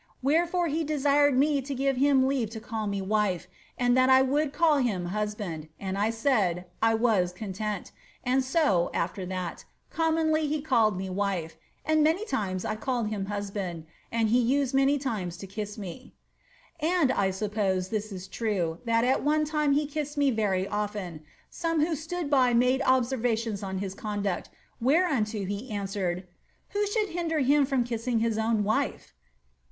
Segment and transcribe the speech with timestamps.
[0.23, 1.81] marry together, and some of his enemies had envy thereat, wh he desired me to
[1.83, 6.09] give him leave to call me wife, and that I woi him husband, and I
[6.09, 7.91] said, ^ I was content;'
[8.23, 13.27] and so, after that, coo he called me wife, and many times I called him
[13.27, 16.15] husband, and 1 many times to kiss me.
[16.81, 21.21] ^And, I suppose, this is true, that at one time he kissed n often:
[21.51, 24.49] some who stood by made observations on his conduct,
[24.83, 26.25] unto he answered,
[26.73, 29.13] ^Who should hinder him from kissing hi wife